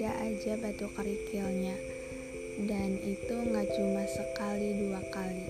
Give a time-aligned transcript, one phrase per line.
[0.00, 1.76] ada aja batu kerikilnya.
[2.64, 5.44] Dan itu nggak cuma sekali dua kali.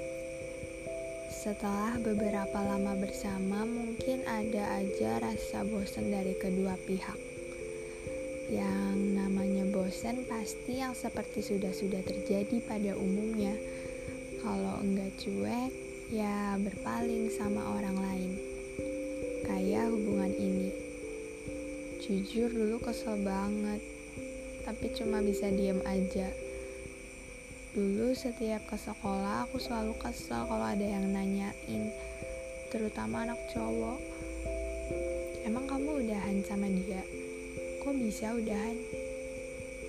[1.31, 7.15] Setelah beberapa lama bersama, mungkin ada aja rasa bosan dari kedua pihak.
[8.51, 13.55] Yang namanya bosan pasti yang seperti sudah-sudah terjadi pada umumnya.
[14.43, 15.71] Kalau enggak cuek,
[16.11, 18.33] ya berpaling sama orang lain.
[19.47, 20.75] Kayak hubungan ini.
[22.03, 24.00] Jujur dulu kesel banget,
[24.65, 26.29] tapi cuma bisa diem aja.
[27.71, 31.95] Dulu setiap ke sekolah aku selalu kesel kalau ada yang nanyain,
[32.75, 34.01] terutama anak cowok.
[35.47, 37.03] Emang kamu udahan sama dia?
[37.81, 38.77] Kok bisa udahan?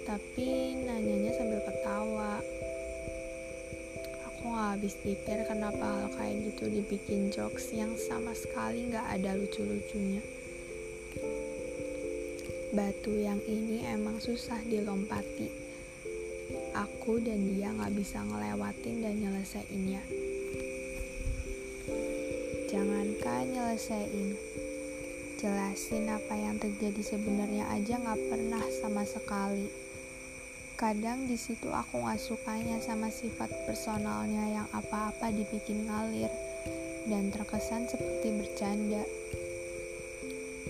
[0.05, 2.41] Tapi nanyanya sambil ketawa.
[4.29, 9.37] Aku gak habis pikir kenapa hal kayak gitu dibikin jokes yang sama sekali gak ada
[9.37, 10.40] lucu-lucunya
[12.71, 15.51] batu yang ini emang susah dilompati.
[16.71, 19.99] Aku dan dia gak bisa ngelewatin dan nyelesainnya.
[22.71, 24.39] Jangankan nyelesain,
[25.43, 29.67] jelasin apa yang terjadi sebenarnya aja gak pernah sama sekali.
[30.79, 36.31] Kadang di situ aku gak sukanya sama sifat personalnya yang apa-apa dibikin ngalir
[37.03, 39.03] dan terkesan seperti bercanda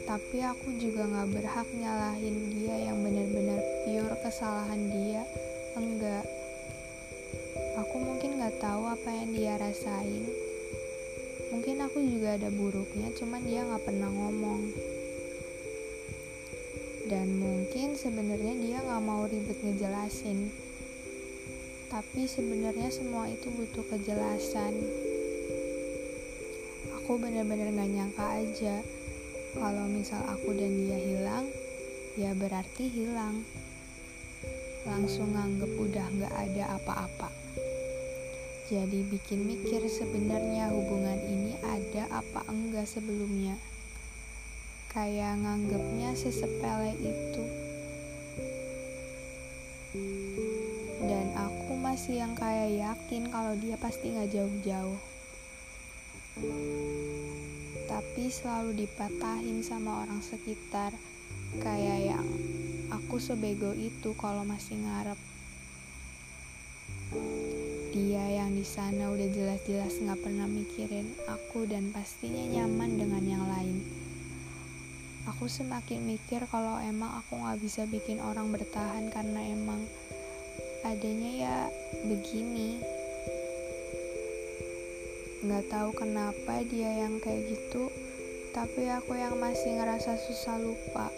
[0.05, 5.21] tapi aku juga gak berhak nyalahin dia yang benar-benar pure kesalahan dia.
[5.77, 6.25] Enggak.
[7.77, 10.25] Aku mungkin gak tahu apa yang dia rasain.
[11.53, 14.61] Mungkin aku juga ada buruknya cuman dia gak pernah ngomong.
[17.05, 20.49] Dan mungkin sebenarnya dia gak mau ribet ngejelasin.
[21.91, 24.73] Tapi sebenarnya semua itu butuh kejelasan.
[27.03, 29.00] Aku benar-benar gak nyangka aja
[29.51, 31.45] kalau misal aku dan dia hilang,
[32.15, 33.43] ya berarti hilang.
[34.87, 37.29] Langsung nganggep udah gak ada apa-apa.
[38.71, 43.59] Jadi bikin mikir sebenarnya hubungan ini ada apa enggak sebelumnya.
[44.87, 47.43] Kayak nganggepnya sesepele itu.
[51.03, 54.99] Dan aku masih yang kayak yakin kalau dia pasti gak jauh-jauh
[58.11, 60.91] tapi selalu dipatahin sama orang sekitar.
[61.63, 62.27] Kayak yang
[62.91, 65.15] aku sebego itu kalau masih ngarep
[67.95, 73.45] dia yang di sana udah jelas-jelas nggak pernah mikirin aku dan pastinya nyaman dengan yang
[73.47, 73.79] lain.
[75.31, 79.87] Aku semakin mikir kalau emang aku nggak bisa bikin orang bertahan karena emang
[80.83, 81.57] adanya ya
[82.11, 82.83] begini
[85.41, 87.89] Nggak tahu kenapa dia yang kayak gitu,
[88.53, 91.09] tapi aku yang masih ngerasa susah lupa.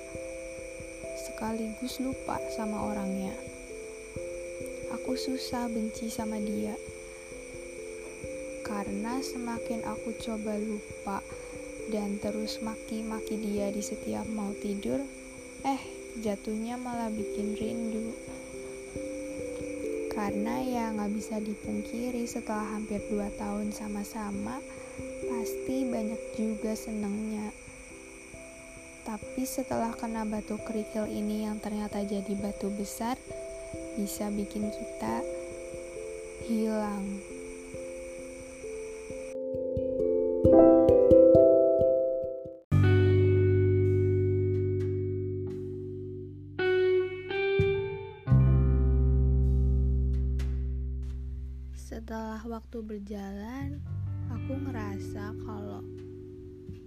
[1.19, 3.35] Sekaligus lupa sama orangnya.
[4.95, 6.71] Aku susah benci sama dia.
[8.63, 11.19] Karena semakin aku coba lupa
[11.91, 15.03] dan terus maki-maki dia di setiap mau tidur,
[15.67, 15.83] eh
[16.23, 18.15] jatuhnya malah bikin rindu
[20.13, 24.61] karena ya nggak bisa dipungkiri setelah hampir 2 tahun sama-sama
[25.25, 27.49] pasti banyak juga senengnya.
[29.03, 33.19] Tapi setelah kena batu kerikil ini yang ternyata jadi batu besar
[33.99, 35.25] bisa bikin kita
[36.47, 37.32] hilang
[52.53, 53.81] waktu berjalan,
[54.29, 55.81] aku ngerasa kalau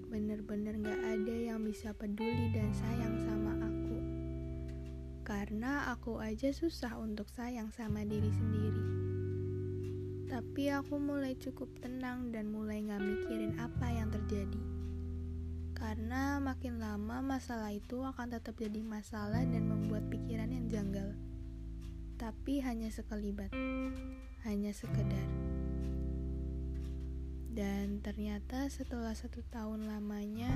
[0.07, 3.99] bener-bener gak ada yang bisa peduli dan sayang sama aku.
[5.27, 8.85] Karena aku aja susah untuk sayang sama diri sendiri.
[10.31, 14.63] Tapi aku mulai cukup tenang dan mulai gak mikirin apa yang terjadi.
[15.75, 21.11] Karena makin lama masalah itu akan tetap jadi masalah dan membuat pikiran yang janggal.
[22.23, 23.51] Tapi hanya sekelibat
[24.47, 25.56] hanya sekedar.
[27.57, 30.53] Dan ternyata setelah satu tahun lamanya,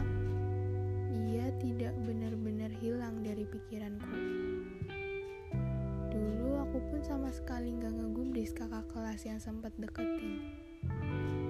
[1.33, 4.21] ia tidak benar-benar hilang dari pikiranku.
[6.13, 10.45] Dulu aku pun sama sekali gak ngegubris kakak kelas yang sempat deketin.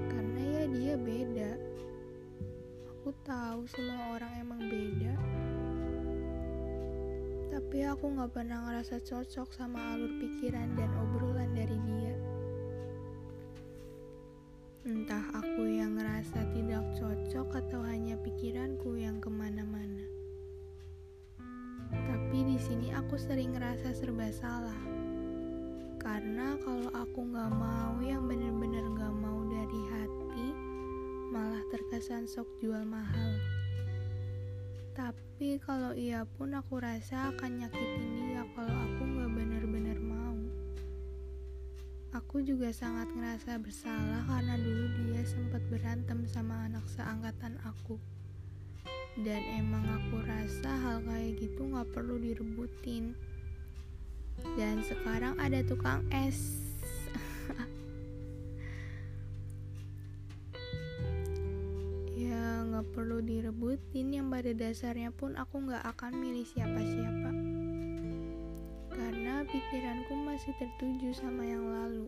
[0.07, 1.53] Karena ya dia beda.
[2.95, 5.15] Aku tahu semua orang emang beda.
[7.51, 12.10] Tapi aku gak pernah ngerasa cocok sama alur pikiran dan obrolan dari dia.
[14.81, 20.09] Entah aku yang ngerasa tidak cocok atau hanya pikiranku yang ke mana-mana.
[21.93, 24.81] Tapi di sini aku sering ngerasa ada salah.
[26.01, 30.49] Karena kalau aku gak mau yang bener-bener gak mau dari hati,
[31.29, 33.37] malah terkesan sok jual mahal.
[34.97, 38.90] Tapi kalau iya pun aku rasa akan nyakitin dia kalau aku
[42.31, 47.99] Aku juga sangat ngerasa bersalah karena dulu dia sempat berantem sama anak seangkatan aku.
[49.19, 53.19] Dan emang aku rasa hal kayak gitu gak perlu direbutin.
[54.55, 56.71] Dan sekarang ada tukang es.
[62.31, 67.50] ya gak perlu direbutin yang pada dasarnya pun aku gak akan milih siapa-siapa
[69.51, 72.07] pikiranku masih tertuju sama yang lalu.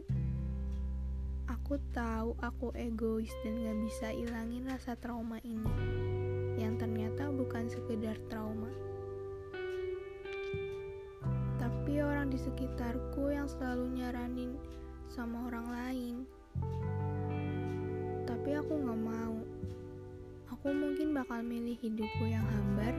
[1.50, 5.66] Aku tahu aku egois dan gak bisa ilangin rasa trauma ini,
[6.54, 8.70] yang ternyata bukan sekedar trauma.
[11.58, 14.54] Tapi orang di sekitarku yang selalu nyaranin
[15.10, 16.16] sama orang lain.
[18.22, 19.36] Tapi aku gak mau.
[20.54, 22.94] Aku mungkin bakal milih hidupku yang hambar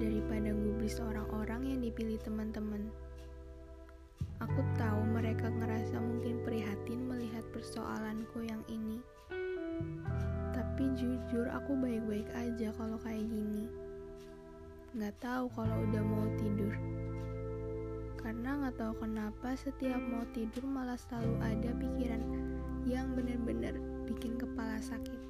[0.00, 2.88] daripada gubris orang-orang yang dipilih teman-teman.
[7.62, 8.98] Persoalanku yang ini.
[10.50, 13.70] Tapi jujur aku baik-baik aja kalau kayak gini.
[14.98, 16.74] Gak tahu kalau udah mau tidur.
[18.18, 22.22] Karena gak tahu kenapa setiap mau tidur malah selalu ada pikiran
[22.82, 23.78] yang bener-bener
[24.10, 25.22] bikin kepala sakit.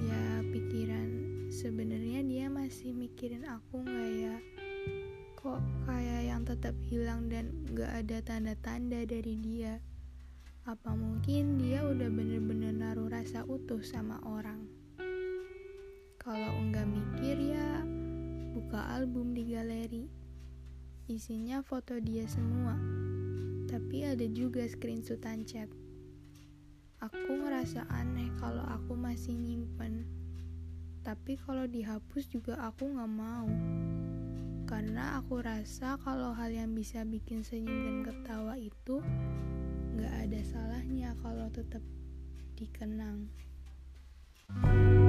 [0.00, 1.08] Ya pikiran
[1.52, 4.36] sebenarnya dia masih mikirin aku gak ya?
[5.40, 9.80] kok kayak yang tetap hilang dan gak ada tanda-tanda dari dia.
[10.68, 14.68] Apa mungkin dia udah bener-bener naruh rasa utuh sama orang?
[16.20, 17.80] Kalau enggak mikir ya,
[18.52, 20.04] buka album di galeri.
[21.08, 22.76] Isinya foto dia semua,
[23.72, 25.72] tapi ada juga screenshotan chat.
[27.00, 30.04] Aku ngerasa aneh kalau aku masih nyimpen,
[31.00, 33.48] tapi kalau dihapus juga aku gak mau
[34.68, 39.02] karena aku rasa kalau hal yang bisa bikin senyum dan ketawa itu
[40.00, 41.84] gak ada salahnya kalau tetap
[42.56, 43.28] dikenang.
[44.50, 44.99] thank you